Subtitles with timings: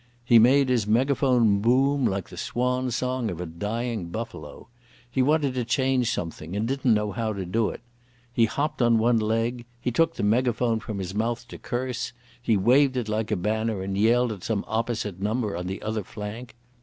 [0.25, 4.67] He made his megaphone boom like the swan song of a dying buffalo.
[5.07, 7.81] He wanted to change something and didn't know how to do it.
[8.33, 12.57] He hopped on one leg; he took the megaphone from his mouth to curse; he
[12.57, 16.55] waved it like a banner and yelled at some opposite number on the other flank.